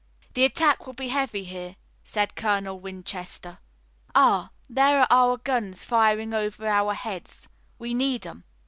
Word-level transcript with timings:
"The 0.33 0.45
attack 0.45 0.87
will 0.87 0.93
be 0.95 1.09
heavy 1.09 1.43
here," 1.43 1.75
said 2.03 2.33
Colonel 2.35 2.79
Winchester. 2.79 3.59
"Ah, 4.15 4.49
there 4.67 5.01
are 5.01 5.07
our 5.11 5.37
guns 5.37 5.83
firing 5.83 6.33
over 6.33 6.65
our 6.67 6.95
heads. 6.95 7.47
We 7.77 7.93
need 7.93 8.25
'em." 8.25 8.43